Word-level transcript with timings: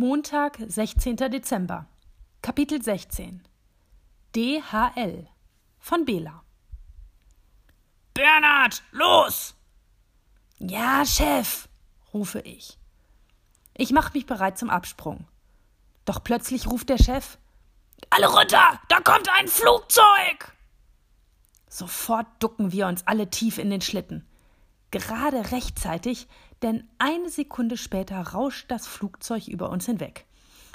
Montag, 0.00 0.56
16. 0.66 1.16
Dezember. 1.30 1.84
Kapitel 2.40 2.82
16. 2.82 3.46
DHL 4.34 5.28
von 5.78 6.06
Bela. 6.06 6.42
Bernhard, 8.14 8.82
los! 8.92 9.54
Ja, 10.58 11.04
Chef, 11.04 11.68
rufe 12.14 12.40
ich. 12.40 12.78
Ich 13.76 13.90
mache 13.92 14.14
mich 14.14 14.24
bereit 14.24 14.56
zum 14.56 14.70
Absprung. 14.70 15.28
Doch 16.06 16.24
plötzlich 16.24 16.66
ruft 16.66 16.88
der 16.88 16.96
Chef: 16.96 17.36
Alle 18.08 18.28
runter! 18.28 18.80
Da 18.88 19.00
kommt 19.00 19.28
ein 19.28 19.48
Flugzeug! 19.48 20.56
Sofort 21.68 22.26
ducken 22.38 22.72
wir 22.72 22.86
uns 22.86 23.06
alle 23.06 23.28
tief 23.28 23.58
in 23.58 23.68
den 23.68 23.82
Schlitten. 23.82 24.26
Gerade 24.90 25.52
rechtzeitig, 25.52 26.26
denn 26.62 26.88
eine 26.98 27.28
Sekunde 27.28 27.76
später 27.76 28.20
rauscht 28.20 28.70
das 28.70 28.86
Flugzeug 28.86 29.48
über 29.48 29.70
uns 29.70 29.86
hinweg. 29.86 30.26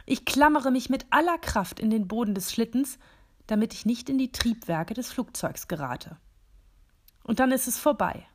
Ich 0.05 0.25
klammere 0.25 0.71
mich 0.71 0.89
mit 0.89 1.05
aller 1.09 1.37
Kraft 1.37 1.79
in 1.79 1.89
den 1.89 2.07
Boden 2.07 2.35
des 2.35 2.51
Schlittens, 2.51 2.99
damit 3.47 3.73
ich 3.73 3.85
nicht 3.85 4.09
in 4.09 4.17
die 4.17 4.31
Triebwerke 4.31 4.93
des 4.93 5.11
Flugzeugs 5.11 5.67
gerate. 5.67 6.17
Und 7.23 7.39
dann 7.39 7.51
ist 7.51 7.67
es 7.67 7.77
vorbei. 7.77 8.25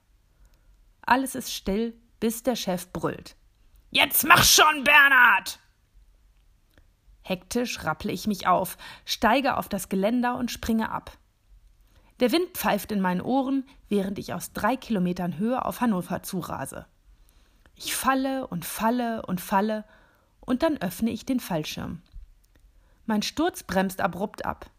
Alles 1.03 1.35
ist 1.35 1.53
still, 1.53 1.95
bis 2.19 2.43
der 2.43 2.57
Chef 2.57 2.93
brüllt. 2.93 3.37
Jetzt 3.91 4.25
mach 4.25 4.45
schon, 4.45 4.85
Bernhard! 4.85 5.59
Hektisch 7.23 7.85
rapple 7.85 8.13
ich 8.13 8.27
mich 8.27 8.47
auf, 8.47 8.77
steige 9.05 9.57
auf 9.57 9.69
das 9.69 9.89
Geländer 9.89 10.37
und 10.37 10.51
springe 10.51 10.91
ab. 10.91 11.17
Der 12.21 12.33
Wind 12.33 12.51
pfeift 12.53 12.93
in 12.93 13.01
meinen 13.01 13.23
Ohren, 13.23 13.65
während 13.89 14.19
ich 14.19 14.35
aus 14.35 14.53
drei 14.53 14.77
Kilometern 14.77 15.39
Höhe 15.39 15.65
auf 15.65 15.81
Hannover 15.81 16.23
zurase. 16.23 16.87
Ich 17.75 17.95
falle 17.95 18.47
und 18.47 18.65
falle 18.65 19.25
und 19.25 19.41
falle, 19.41 19.85
und 20.41 20.63
dann 20.63 20.77
öffne 20.79 21.11
ich 21.11 21.25
den 21.25 21.41
Fallschirm. 21.41 22.03
Mein 23.07 23.23
Sturz 23.23 23.63
bremst 23.63 24.01
abrupt 24.01 24.45
ab. 24.45 24.71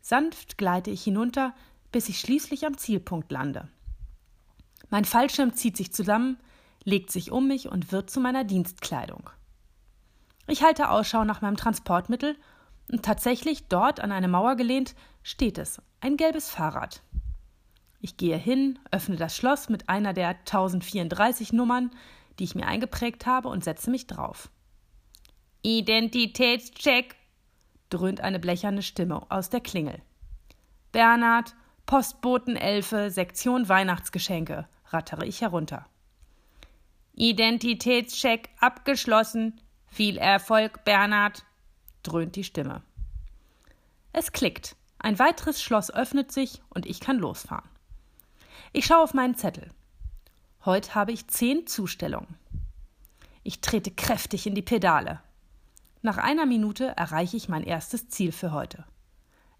Sanft 0.00 0.56
gleite 0.56 0.90
ich 0.90 1.04
hinunter, 1.04 1.54
bis 1.92 2.08
ich 2.08 2.18
schließlich 2.18 2.64
am 2.64 2.78
Zielpunkt 2.78 3.30
lande. 3.30 3.68
Mein 4.88 5.04
Fallschirm 5.04 5.54
zieht 5.54 5.76
sich 5.76 5.92
zusammen, 5.92 6.38
legt 6.84 7.10
sich 7.12 7.30
um 7.30 7.48
mich 7.48 7.68
und 7.68 7.92
wird 7.92 8.10
zu 8.10 8.20
meiner 8.20 8.44
Dienstkleidung. 8.44 9.28
Ich 10.46 10.62
halte 10.62 10.90
Ausschau 10.90 11.24
nach 11.24 11.42
meinem 11.42 11.56
Transportmittel 11.56 12.36
und 12.90 13.04
tatsächlich 13.04 13.68
dort 13.68 14.00
an 14.00 14.12
eine 14.12 14.28
Mauer 14.28 14.56
gelehnt 14.56 14.94
steht 15.22 15.58
es, 15.58 15.80
ein 16.00 16.16
gelbes 16.16 16.50
Fahrrad. 16.50 17.02
Ich 18.00 18.16
gehe 18.16 18.36
hin, 18.36 18.78
öffne 18.90 19.16
das 19.16 19.36
Schloss 19.36 19.68
mit 19.68 19.88
einer 19.88 20.12
der 20.12 20.30
1034 20.30 21.52
Nummern, 21.52 21.90
die 22.38 22.44
ich 22.44 22.54
mir 22.54 22.66
eingeprägt 22.66 23.26
habe, 23.26 23.48
und 23.48 23.62
setze 23.62 23.90
mich 23.90 24.08
drauf. 24.08 24.50
Identitätscheck, 25.62 27.14
dröhnt 27.90 28.20
eine 28.20 28.40
blecherne 28.40 28.82
Stimme 28.82 29.30
aus 29.30 29.50
der 29.50 29.60
Klingel. 29.60 30.02
Bernhard, 30.90 31.54
Postbotenelfe, 31.86 33.10
Sektion 33.10 33.68
Weihnachtsgeschenke, 33.68 34.66
rattere 34.86 35.24
ich 35.24 35.40
herunter. 35.40 35.86
Identitätscheck 37.14 38.48
abgeschlossen. 38.58 39.60
Viel 39.86 40.16
Erfolg, 40.16 40.84
Bernhard, 40.84 41.44
dröhnt 42.02 42.36
die 42.36 42.44
Stimme. 42.44 42.82
Es 44.12 44.32
klickt. 44.32 44.76
Ein 44.98 45.18
weiteres 45.18 45.60
Schloss 45.60 45.90
öffnet 45.90 46.30
sich 46.30 46.62
und 46.68 46.86
ich 46.86 47.00
kann 47.00 47.18
losfahren. 47.18 47.68
Ich 48.72 48.86
schaue 48.86 49.02
auf 49.02 49.14
meinen 49.14 49.34
Zettel. 49.34 49.70
Heute 50.64 50.94
habe 50.94 51.12
ich 51.12 51.26
zehn 51.26 51.66
Zustellungen. 51.66 52.36
Ich 53.42 53.60
trete 53.60 53.90
kräftig 53.90 54.46
in 54.46 54.54
die 54.54 54.62
Pedale. 54.62 55.20
Nach 56.02 56.18
einer 56.18 56.46
Minute 56.46 56.96
erreiche 56.96 57.36
ich 57.36 57.48
mein 57.48 57.64
erstes 57.64 58.08
Ziel 58.08 58.32
für 58.32 58.52
heute. 58.52 58.84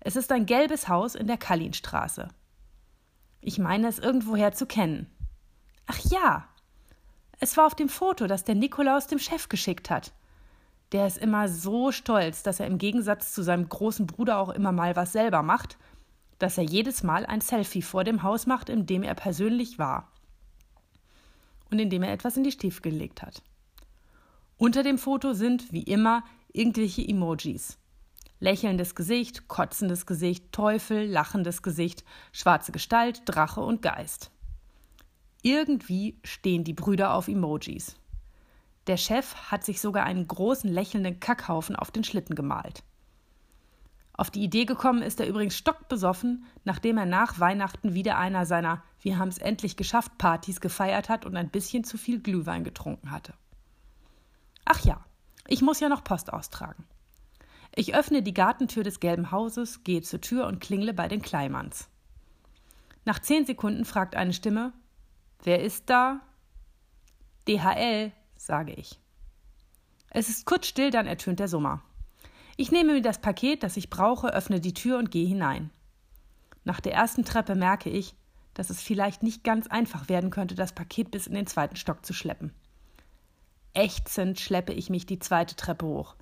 Es 0.01 0.17
ist 0.17 0.31
ein 0.31 0.47
gelbes 0.47 0.89
Haus 0.89 1.15
in 1.15 1.27
der 1.27 1.39
Kallinstraße. 1.39 2.29
Ich 3.41 3.59
meine 3.59 3.89
es 3.89 3.99
irgendwoher 3.99 4.53
zu 4.53 4.67
kennen. 4.67 5.11
Ach 5.87 5.99
ja, 6.11 6.49
es 7.41 7.57
war 7.57 7.67
auf 7.67 7.75
dem 7.75 7.89
Foto, 7.89 8.29
das 8.29 8.45
der 8.45 8.55
Nikolaus 8.55 9.09
dem 9.09 9.19
Chef 9.19 9.49
geschickt 9.49 9.91
hat 9.91 10.13
der 10.93 11.07
ist 11.07 11.19
immer 11.19 11.49
so 11.49 11.91
stolz, 11.91 12.43
dass 12.43 12.61
er 12.61 12.67
im 12.67 12.79
Gegensatz 12.79 13.33
zu 13.33 13.43
seinem 13.43 13.69
großen 13.69 14.07
Bruder 14.07 14.39
auch 14.39 14.51
immer 14.51 14.73
mal 14.73 14.95
was 14.95 15.13
selber 15.13 15.43
macht, 15.43 15.79
dass 16.39 16.59
er 16.59 16.65
jedes 16.65 17.03
Mal 17.03 17.25
ein 17.25 17.41
Selfie 17.41 17.83
vor 17.83 18.05
dem 18.05 18.23
Haus 18.23 18.47
macht, 18.47 18.69
in 18.69 18.87
dem 18.87 19.03
er 19.03 19.15
persönlich 19.15 19.79
war 19.79 20.13
und 21.71 21.79
in 21.79 21.89
dem 21.89 22.03
er 22.03 22.13
etwas 22.13 22.37
in 22.37 22.45
die 22.45 22.53
Stiefel 22.53 22.83
gelegt 22.83 23.23
hat. 23.23 23.43
Unter 24.59 24.83
dem 24.83 24.99
Foto 24.99 25.33
sind, 25.33 25.73
wie 25.73 25.83
immer, 25.83 26.23
irgendwelche 26.53 27.07
Emojis. 27.07 27.79
Lächelndes 28.39 28.95
Gesicht, 28.95 29.49
kotzendes 29.49 30.05
Gesicht, 30.05 30.53
Teufel, 30.53 31.07
lachendes 31.07 31.63
Gesicht, 31.63 32.05
schwarze 32.33 32.73
Gestalt, 32.73 33.23
Drache 33.25 33.61
und 33.61 33.83
Geist. 33.83 34.31
Irgendwie 35.43 36.19
stehen 36.23 36.65
die 36.65 36.75
Brüder 36.75 37.15
auf 37.15 37.29
Emojis. 37.29 37.97
Der 38.87 38.97
Chef 38.97 39.35
hat 39.51 39.65
sich 39.65 39.81
sogar 39.81 40.05
einen 40.05 40.27
großen 40.27 40.71
lächelnden 40.71 41.21
Kackhaufen 41.21 41.77
auf 41.77 41.91
den 41.91 42.05
Schlitten 42.05 42.35
gemalt. 42.35 42.83
Auf 44.15 44.31
die 44.31 44.43
Idee 44.43 44.67
gekommen 44.67 45.03
ist 45.03 45.21
er 45.21 45.27
übrigens 45.27 45.57
stockbesoffen, 45.57 46.45
nachdem 46.65 46.99
er 46.99 47.07
nach 47.07 47.41
Weihnachten 47.41 47.95
wieder 47.95 48.19
einer 48.19 48.45
seiner 48.45 48.83
Wir 49.01 49.19
haben's 49.19 49.39
endlich 49.39 49.77
geschafft 49.77 50.19
Partys 50.19 50.61
gefeiert 50.61 51.09
hat 51.09 51.25
und 51.25 51.37
ein 51.37 51.49
bisschen 51.49 51.85
zu 51.85 51.97
viel 51.97 52.21
Glühwein 52.21 52.63
getrunken 52.65 53.11
hatte. 53.11 53.35
Ach 54.65 54.81
ja, 54.85 55.05
ich 55.47 55.63
muss 55.63 55.81
ja 55.81 55.89
noch 55.89 56.05
Post 56.05 56.33
austragen. 56.33 56.85
Ich 57.75 57.95
öffne 57.95 58.23
die 58.23 58.35
Gartentür 58.35 58.83
des 58.83 59.01
gelben 59.01 59.31
Hauses, 59.31 59.83
gehe 59.83 60.03
zur 60.03 60.21
Tür 60.21 60.47
und 60.47 60.61
klingle 60.61 60.93
bei 60.93 61.09
den 61.09 61.23
Kleimanns. 61.23 61.89
Nach 63.05 63.19
zehn 63.19 63.47
Sekunden 63.47 63.85
fragt 63.85 64.15
eine 64.15 64.35
Stimme: 64.35 64.73
Wer 65.43 65.63
ist 65.63 65.89
da? 65.89 66.21
DHL, 67.49 68.13
sage 68.47 68.73
ich. 68.73 68.99
Es 70.11 70.29
ist 70.29 70.45
kurz 70.45 70.67
still, 70.67 70.91
dann 70.91 71.07
ertönt 71.07 71.41
der 71.41 71.49
Summer. 71.49 71.83
Ich 72.57 72.71
nehme 72.71 72.93
mir 72.93 73.03
das 73.03 73.21
Paket, 73.21 73.63
das 73.63 73.77
ich 73.77 73.89
brauche, 73.89 74.35
öffne 74.35 74.61
die 74.61 74.75
Tür 74.75 74.99
und 74.99 75.11
gehe 75.11 75.27
hinein. 75.27 75.71
Nach 76.65 76.81
der 76.81 76.93
ersten 76.93 77.25
Treppe 77.25 77.55
merke 77.55 77.89
ich, 77.89 78.15
dass 78.55 78.71
es 78.71 78.83
vielleicht 78.83 79.23
nicht 79.23 79.43
ganz 79.43 79.67
einfach 79.67 80.09
werden 80.09 80.31
könnte, 80.31 80.55
das 80.55 80.73
Paket 80.73 81.11
bis 81.11 81.27
in 81.27 81.35
den 81.35 81.47
zweiten 81.47 81.77
Stock 81.77 82.05
zu 82.05 82.13
schleppen. 82.13 82.53
Ächzend 83.75 84.39
schleppe 84.39 84.75
ich 84.75 84.91
mich 84.91 85.07
die 85.07 85.19
zweite 85.19 85.57
Treppe 85.57 85.87
hoch. 85.87 86.15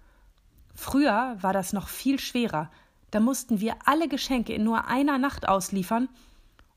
Früher 0.74 1.36
war 1.40 1.52
das 1.52 1.72
noch 1.72 1.88
viel 1.88 2.20
schwerer. 2.20 2.70
Da 3.10 3.18
mussten 3.18 3.60
wir 3.60 3.74
alle 3.86 4.06
Geschenke 4.06 4.54
in 4.54 4.62
nur 4.62 4.86
einer 4.86 5.18
Nacht 5.18 5.48
ausliefern 5.48 6.08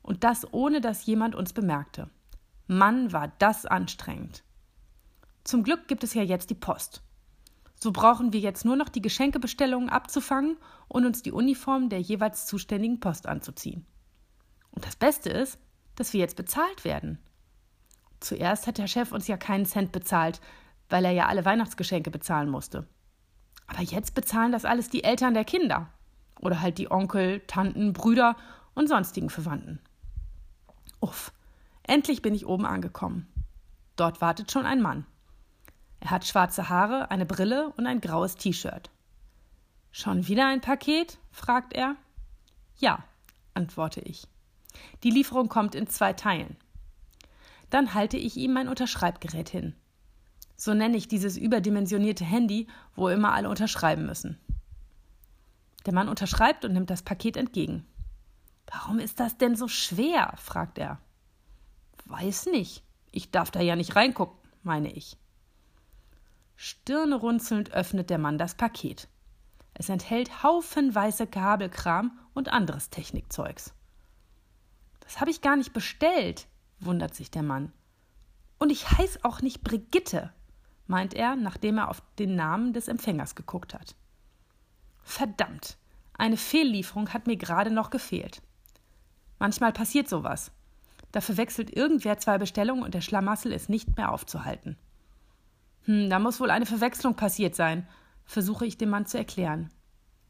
und 0.02 0.24
das 0.24 0.52
ohne 0.52 0.82
dass 0.82 1.06
jemand 1.06 1.36
uns 1.36 1.54
bemerkte. 1.54 2.10
Mann, 2.66 3.14
war 3.14 3.32
das 3.38 3.68
anstrengend. 3.68 4.44
Zum 5.44 5.64
Glück 5.64 5.88
gibt 5.88 6.04
es 6.04 6.14
ja 6.14 6.24
jetzt 6.24 6.50
die 6.50 6.56
Post. 6.56 7.02
So 7.76 7.92
brauchen 7.92 8.32
wir 8.32 8.40
jetzt 8.40 8.64
nur 8.64 8.78
noch 8.78 8.88
die 8.88 9.02
Geschenkebestellungen 9.02 9.90
abzufangen 9.90 10.58
und 10.88 11.06
uns 11.06 11.22
die 11.22 11.34
Uniform 11.34 11.90
der 11.90 12.00
jeweils 12.00 12.46
zuständigen 12.46 13.02
Post 13.02 13.28
anzuziehen. 13.28 13.86
Und 14.72 14.86
das 14.86 14.96
Beste 14.96 15.30
ist, 15.30 15.60
dass 15.96 16.14
wir 16.14 16.22
jetzt 16.22 16.38
bezahlt 16.38 16.86
werden. 16.86 17.20
Zuerst 18.22 18.68
hat 18.68 18.78
der 18.78 18.88
Chef 18.88 19.12
uns 19.12 19.28
ja 19.28 19.36
keinen 19.36 19.66
Cent 19.66 19.92
bezahlt, 19.92 20.40
weil 20.90 21.04
er 21.04 21.12
ja 21.12 21.28
alle 21.28 21.44
Weihnachtsgeschenke 21.44 22.10
bezahlen 22.10 22.50
musste. 22.50 22.88
Aber 23.68 23.82
jetzt 23.82 24.16
bezahlen 24.16 24.54
das 24.54 24.64
alles 24.64 24.90
die 24.90 25.04
Eltern 25.04 25.34
der 25.34 25.44
Kinder. 25.44 25.90
Oder 26.40 26.62
halt 26.62 26.78
die 26.78 26.90
Onkel, 26.90 27.42
Tanten, 27.48 27.92
Brüder 27.92 28.38
und 28.76 28.88
sonstigen 28.88 29.30
Verwandten. 29.30 29.80
Uff, 31.02 31.34
endlich 31.84 32.22
bin 32.22 32.34
ich 32.34 32.46
oben 32.46 32.66
angekommen. 32.66 33.28
Dort 33.98 34.22
wartet 34.22 34.52
schon 34.52 34.66
ein 34.66 34.82
Mann. 34.82 35.06
Er 36.04 36.12
hat 36.12 36.28
schwarze 36.28 36.68
Haare, 36.68 37.12
eine 37.12 37.26
Brille 37.26 37.72
und 37.78 37.88
ein 37.88 38.02
graues 38.02 38.36
T-Shirt. 38.36 38.90
Schon 39.90 40.28
wieder 40.28 40.48
ein 40.48 40.60
Paket? 40.60 41.18
fragt 41.32 41.72
er. 41.72 41.96
Ja, 42.78 43.06
antworte 43.54 44.02
ich. 44.02 44.28
Die 45.04 45.12
Lieferung 45.12 45.48
kommt 45.48 45.76
in 45.76 45.88
zwei 45.88 46.12
Teilen. 46.12 46.58
Dann 47.70 47.94
halte 47.94 48.18
ich 48.18 48.36
ihm 48.36 48.52
mein 48.52 48.68
Unterschreibgerät 48.68 49.48
hin. 49.48 49.78
So 50.58 50.74
nenne 50.74 50.98
ich 50.98 51.08
dieses 51.08 51.38
überdimensionierte 51.38 52.26
Handy, 52.26 52.68
wo 52.96 53.08
immer 53.08 53.32
alle 53.32 53.48
unterschreiben 53.48 54.06
müssen. 54.06 54.38
Der 55.86 55.94
Mann 55.94 56.10
unterschreibt 56.10 56.66
und 56.66 56.74
nimmt 56.74 56.90
das 56.90 57.04
Paket 57.04 57.38
entgegen. 57.38 57.88
Warum 58.68 59.00
ist 59.00 59.22
das 59.22 59.38
denn 59.38 59.56
so 59.56 59.70
schwer? 59.70 60.34
fragt 60.36 60.80
er. 60.80 61.00
Weiß 62.04 62.48
nicht. 62.48 62.84
Ich 63.14 63.32
darf 63.32 63.52
da 63.52 63.62
ja 63.62 63.78
nicht 63.78 63.96
reingucken, 63.96 64.38
meine 64.64 64.92
ich. 64.92 65.16
Stirnerunzelnd 66.56 67.72
öffnet 67.72 68.10
der 68.10 68.18
Mann 68.18 68.38
das 68.38 68.56
Paket. 68.56 69.08
Es 69.74 69.90
enthält 69.90 70.44
haufenweise 70.44 71.28
Kabelkram 71.28 72.20
und 72.34 72.50
anderes 72.50 72.90
Technikzeugs. 72.90 73.74
Das 75.02 75.20
habe 75.20 75.32
ich 75.32 75.42
gar 75.42 75.56
nicht 75.56 75.74
bestellt, 75.74 76.48
wundert 76.80 77.16
sich 77.16 77.32
der 77.32 77.44
Mann. 77.44 77.72
Und 78.60 78.72
ich 78.72 78.90
heiß 78.90 79.24
auch 79.24 79.42
nicht 79.42 79.64
Brigitte. 79.64 80.32
meint 80.86 81.14
er, 81.14 81.36
nachdem 81.36 81.78
er 81.78 81.90
auf 81.90 82.02
den 82.20 82.36
Namen 82.36 82.74
des 82.74 82.88
Empfängers 82.88 83.36
geguckt 83.36 83.74
hat. 83.74 83.96
Verdammt, 85.02 85.78
eine 86.14 86.38
Fehllieferung 86.38 87.10
hat 87.14 87.26
mir 87.28 87.38
gerade 87.38 87.72
noch 87.72 87.90
gefehlt. 87.90 88.42
Manchmal 89.40 89.74
passiert 89.74 90.08
sowas. 90.08 90.52
Da 91.12 91.22
verwechselt 91.22 91.76
irgendwer 91.76 92.18
zwei 92.18 92.38
Bestellungen 92.38 92.84
und 92.84 92.94
der 92.94 93.02
Schlamassel 93.02 93.52
ist 93.52 93.70
nicht 93.70 93.98
mehr 93.98 94.12
aufzuhalten. 94.12 94.78
Hm, 95.86 96.10
da 96.10 96.20
muss 96.20 96.40
wohl 96.40 96.52
eine 96.52 96.66
Verwechslung 96.66 97.16
passiert 97.16 97.56
sein, 97.56 97.88
versuche 98.26 98.66
ich 98.66 98.78
dem 98.78 98.90
Mann 98.90 99.06
zu 99.06 99.18
erklären. 99.18 99.70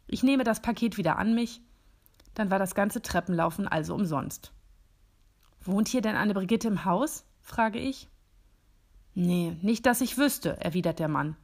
Ich 0.07 0.23
nehme 0.23 0.43
das 0.43 0.61
Paket 0.61 0.97
wieder 0.97 1.17
an 1.17 1.33
mich, 1.35 1.61
dann 2.33 2.49
war 2.49 2.59
das 2.59 2.75
ganze 2.75 3.01
Treppenlaufen 3.01 3.67
also 3.67 3.93
umsonst. 3.93 4.51
Wohnt 5.61 5.87
hier 5.87 6.01
denn 6.01 6.15
eine 6.15 6.33
Brigitte 6.33 6.67
im 6.67 6.85
Haus? 6.85 7.25
frage 7.41 7.79
ich. 7.79 8.09
Nee, 9.13 9.55
nicht, 9.61 9.85
dass 9.85 10.01
ich 10.01 10.17
wüsste, 10.17 10.59
erwidert 10.59 10.99
der 10.99 11.07
Mann. 11.07 11.35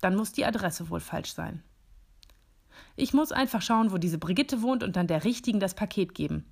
Dann 0.00 0.16
muss 0.16 0.32
die 0.32 0.44
Adresse 0.44 0.90
wohl 0.90 1.00
falsch 1.00 1.32
sein. 1.32 1.62
Ich 2.96 3.12
muss 3.12 3.32
einfach 3.32 3.62
schauen, 3.62 3.92
wo 3.92 3.98
diese 3.98 4.18
Brigitte 4.18 4.62
wohnt 4.62 4.82
und 4.82 4.96
dann 4.96 5.06
der 5.06 5.24
Richtigen 5.24 5.60
das 5.60 5.74
Paket 5.74 6.14
geben. 6.14 6.44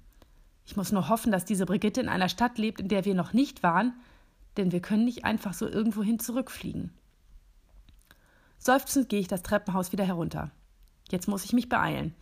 Ich 0.65 0.77
muss 0.77 0.93
nur 0.93 1.09
hoffen, 1.09 1.33
dass 1.33 1.45
diese 1.45 1.67
Brigitte 1.67 2.01
in 2.01 2.09
einer 2.09 2.29
Stadt 2.29 2.59
lebt, 2.59 2.81
in 2.81 2.89
der 2.89 3.05
wir 3.05 3.15
noch 3.15 3.33
nicht 3.33 3.63
waren, 3.63 3.95
denn 4.57 4.73
wir 4.73 4.81
können 4.81 5.05
nicht 5.05 5.25
einfach 5.25 5.55
so 5.55 5.69
irgendwohin 5.69 6.19
zurückfliegen. 6.19 6.93
Seufzend 8.59 9.09
gehe 9.09 9.21
ich 9.21 9.29
das 9.29 9.43
Treppenhaus 9.43 9.93
wieder 9.93 10.05
herunter. 10.05 10.51
Jetzt 11.11 11.29
muss 11.29 11.45
ich 11.45 11.53
mich 11.53 11.69
beeilen. 11.69 12.15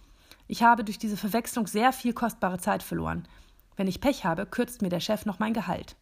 Ich 0.47 0.63
habe 0.63 0.85
durch 0.85 0.99
diese 0.99 1.17
Verwechslung 1.17 1.67
sehr 1.67 1.93
viel 1.93 2.13
kostbare 2.13 2.59
Zeit 2.59 2.83
verloren. 2.83 3.27
Wenn 3.77 3.89
ich 3.89 4.01
Pech 4.01 4.25
habe, 4.25 4.47
kürzt 4.47 4.83
mir 4.83 4.91
der 4.91 5.01
Chef 5.01 5.25
noch 5.27 5.39
mein 5.39 5.55
Gehalt. 5.55 5.97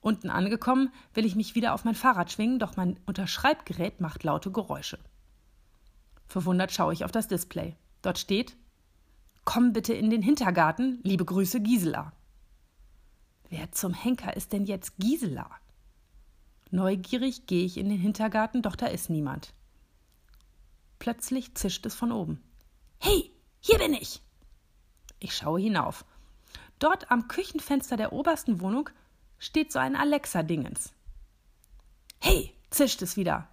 Unten 0.00 0.30
angekommen, 0.30 0.90
will 1.14 1.24
ich 1.24 1.36
mich 1.36 1.54
wieder 1.54 1.74
auf 1.74 1.84
mein 1.84 1.94
Fahrrad 1.94 2.32
schwingen, 2.32 2.58
doch 2.58 2.76
mein 2.76 2.98
Unterschreibgerät 3.06 4.00
macht 4.00 4.24
laute 4.24 4.50
Geräusche. 4.50 4.98
Verwundert 6.26 6.72
schaue 6.72 6.92
ich 6.92 7.04
auf 7.04 7.12
das 7.12 7.28
Display. 7.28 7.76
Dort 8.02 8.18
steht 8.18 8.56
Komm 9.44 9.72
bitte 9.72 9.92
in 9.92 10.10
den 10.10 10.22
Hintergarten, 10.22 11.00
liebe 11.02 11.24
Grüße 11.24 11.60
Gisela. 11.60 12.12
Wer 13.52 13.70
zum 13.70 13.92
Henker 13.92 14.34
ist 14.34 14.54
denn 14.54 14.64
jetzt 14.64 14.96
Gisela? 14.96 15.50
Neugierig 16.70 17.44
gehe 17.44 17.66
ich 17.66 17.76
in 17.76 17.90
den 17.90 17.98
Hintergarten, 17.98 18.62
doch 18.62 18.76
da 18.76 18.86
ist 18.86 19.10
niemand. 19.10 19.52
Plötzlich 20.98 21.54
zischt 21.54 21.84
es 21.84 21.94
von 21.94 22.12
oben. 22.12 22.42
Hey, 22.98 23.30
hier 23.60 23.76
bin 23.76 23.92
ich! 23.92 24.22
Ich 25.18 25.36
schaue 25.36 25.60
hinauf. 25.60 26.06
Dort 26.78 27.10
am 27.10 27.28
Küchenfenster 27.28 27.98
der 27.98 28.14
obersten 28.14 28.62
Wohnung 28.62 28.88
steht 29.38 29.70
so 29.70 29.78
ein 29.78 29.96
Alexa-Dingens. 29.96 30.94
Hey, 32.20 32.56
zischt 32.70 33.02
es 33.02 33.18
wieder. 33.18 33.50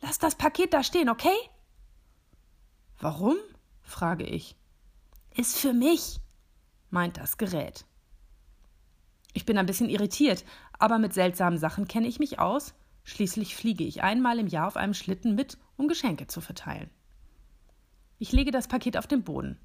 Lass 0.00 0.18
das 0.18 0.36
Paket 0.36 0.72
da 0.72 0.82
stehen, 0.82 1.10
okay? 1.10 1.36
Warum? 2.98 3.36
frage 3.82 4.24
ich. 4.24 4.56
Ist 5.36 5.58
für 5.58 5.74
mich, 5.74 6.18
meint 6.88 7.18
das 7.18 7.36
Gerät. 7.36 7.84
Ich 9.32 9.46
bin 9.46 9.58
ein 9.58 9.66
bisschen 9.66 9.88
irritiert, 9.88 10.44
aber 10.78 10.98
mit 10.98 11.14
seltsamen 11.14 11.58
Sachen 11.58 11.88
kenne 11.88 12.08
ich 12.08 12.18
mich 12.18 12.38
aus. 12.38 12.74
Schließlich 13.04 13.56
fliege 13.56 13.84
ich 13.84 14.02
einmal 14.02 14.38
im 14.38 14.46
Jahr 14.46 14.68
auf 14.68 14.76
einem 14.76 14.94
Schlitten 14.94 15.34
mit, 15.34 15.58
um 15.76 15.88
Geschenke 15.88 16.26
zu 16.26 16.40
verteilen. 16.40 16.90
Ich 18.18 18.32
lege 18.32 18.50
das 18.50 18.68
Paket 18.68 18.96
auf 18.96 19.06
den 19.06 19.24
Boden. 19.24 19.58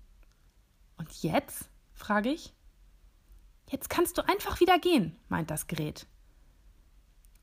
Und 0.98 1.12
jetzt? 1.22 1.70
frage 1.94 2.30
ich. 2.30 2.54
Jetzt 3.70 3.90
kannst 3.90 4.18
du 4.18 4.28
einfach 4.28 4.60
wieder 4.60 4.80
gehen, 4.80 5.16
meint 5.30 5.52
das 5.52 5.68
Gerät. 5.68 6.08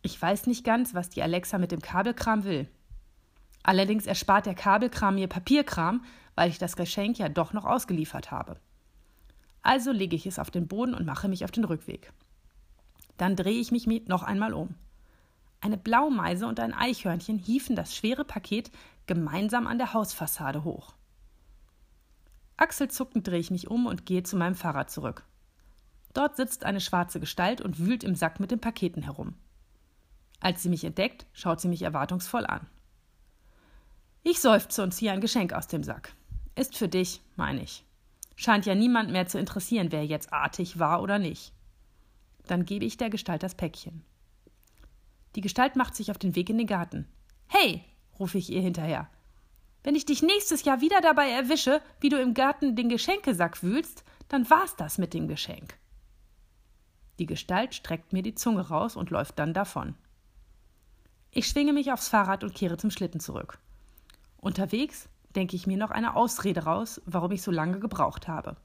Ich 0.03 0.20
weiß 0.20 0.47
nicht 0.47 0.65
ganz, 0.65 0.94
was 0.94 1.11
die 1.11 1.23
Alexa 1.23 1.59
mit 1.59 1.70
dem 1.70 1.81
Kabelkram 1.81 2.44
will. 2.44 2.69
Allerdings 3.62 4.06
erspart 4.06 4.47
der 4.47 4.55
Kabelkram 4.55 5.15
mir 5.15 5.29
Papierkram, 5.29 6.05
weil 6.35 6.50
ich 6.50 6.59
das 6.59 6.77
Geschenk 6.77 7.19
ja 7.19 7.29
doch 7.29 7.53
noch 7.53 7.65
ausgeliefert 7.65 8.31
habe. 8.31 8.59
Also 9.64 9.93
lege 9.93 10.14
ich 10.14 10.26
es 10.26 10.38
auf 10.38 10.50
den 10.50 10.69
Boden 10.69 10.94
und 10.94 11.06
mache 11.06 11.26
mich 11.26 11.43
auf 11.43 11.50
den 11.50 11.64
Rückweg. 11.64 12.12
Dann 13.16 13.34
drehe 13.34 13.58
ich 13.58 13.72
mich 13.72 13.87
noch 14.06 14.22
einmal 14.22 14.52
um. 14.52 14.75
Eine 15.62 15.78
Blaumeise 15.78 16.46
und 16.46 16.61
ein 16.61 16.75
Eichhörnchen 16.75 17.38
hieven 17.38 17.75
das 17.75 17.96
schwere 17.96 18.25
Paket 18.25 18.70
gemeinsam 19.06 19.66
an 19.66 19.78
der 19.78 19.94
Hausfassade 19.94 20.64
hoch. 20.64 20.93
Achselzuckend 22.58 23.26
drehe 23.26 23.40
ich 23.40 23.50
mich 23.50 23.69
um 23.69 23.87
und 23.87 24.05
gehe 24.05 24.22
zu 24.22 24.37
meinem 24.37 24.55
Fahrrad 24.55 24.90
zurück. 24.90 25.25
Dort 26.12 26.37
sitzt 26.37 26.64
eine 26.64 26.81
schwarze 26.81 27.19
Gestalt 27.19 27.62
und 27.62 27.78
wühlt 27.78 28.05
im 28.05 28.14
Sack 28.14 28.40
mit 28.40 28.50
den 28.50 28.60
Paketen 28.60 29.02
herum. 29.02 29.34
Als 30.40 30.62
sie 30.62 30.69
mich 30.69 30.84
entdeckt, 30.84 31.26
schaut 31.32 31.62
sie 31.62 31.69
mich 31.69 31.81
erwartungsvoll 31.81 32.44
an. 32.44 32.67
Ich 34.22 34.40
seufze 34.40 34.82
und 34.82 34.93
ziehe 34.93 35.10
ein 35.10 35.22
Geschenk 35.22 35.55
aus 35.55 35.69
dem 35.69 35.82
Sack. 35.82 36.12
Ist 36.55 36.76
für 36.76 36.88
dich, 36.88 37.22
meine 37.37 37.62
ich. 37.62 37.83
Scheint 38.36 38.66
ja 38.66 38.75
niemand 38.75 39.10
mehr 39.10 39.26
zu 39.26 39.38
interessieren, 39.38 39.92
wer 39.92 40.04
jetzt 40.04 40.32
artig 40.32 40.78
war 40.78 41.02
oder 41.02 41.19
nicht. 41.19 41.52
Dann 42.46 42.64
gebe 42.64 42.84
ich 42.84 42.96
der 42.96 43.10
Gestalt 43.10 43.42
das 43.42 43.54
Päckchen. 43.54 44.04
Die 45.34 45.40
Gestalt 45.40 45.76
macht 45.76 45.94
sich 45.96 46.10
auf 46.10 46.19
den 46.19 46.34
Weg 46.34 46.50
in 46.50 46.58
den 46.58 46.66
Garten. 46.66 47.08
Hey, 47.46 47.84
rufe 48.19 48.38
ich 48.38 48.50
ihr 48.50 48.60
hinterher. 48.60 49.08
Wenn 49.82 49.94
ich 49.94 50.06
dich 50.06 50.22
nächstes 50.22 50.64
Jahr 50.64 50.81
wieder 50.81 51.00
dabei 51.00 51.31
erwische, 51.31 51.81
wie 52.00 52.08
du 52.08 52.20
im 52.20 52.34
Garten 52.34 52.75
den 52.75 52.88
Geschenkesack 52.88 53.62
wühlst, 53.62 54.04
dann 54.28 54.48
war's 54.48 54.76
das 54.76 54.98
mit 54.98 55.12
dem 55.12 55.28
Geschenk. 55.28 55.76
Die 57.19 57.26
Gestalt 57.26 57.75
streckt 57.75 58.12
mir 58.12 58.22
die 58.22 58.34
Zunge 58.34 58.69
raus 58.69 58.96
und 58.96 59.10
läuft 59.10 59.38
dann 59.38 59.54
davon. 59.54 59.94
Ich 61.31 61.46
schwinge 61.48 61.72
mich 61.72 61.92
aufs 61.92 62.08
Fahrrad 62.08 62.44
und 62.44 62.54
kehre 62.54 62.76
zum 62.76 62.90
Schlitten 62.90 63.20
zurück. 63.20 63.58
Unterwegs 64.38 65.08
denke 65.34 65.56
ich 65.56 65.66
mir 65.66 65.76
noch 65.76 65.90
eine 65.90 66.16
Ausrede 66.16 66.64
raus, 66.64 67.00
warum 67.06 67.32
ich 67.32 67.42
so 67.42 67.50
lange 67.50 67.81
gebraucht 67.81 68.28
habe. 68.28 68.56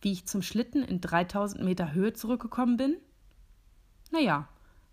Wie 0.00 0.12
ich 0.12 0.26
zum 0.26 0.42
Schlitten 0.42 0.82
in 0.82 1.00
3000 1.00 1.62
Meter 1.62 1.92
Höhe 1.92 2.12
zurückgekommen 2.12 2.76
bin? 2.76 2.96
Naja, 4.10 4.48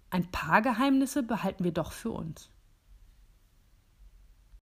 ein 0.09 0.29
paar 0.31 0.61
Geheimnisse 0.61 1.23
behalten 1.23 1.63
wir 1.63 1.73
doch 1.73 1.91
für 1.91 2.11
uns. 2.11 2.49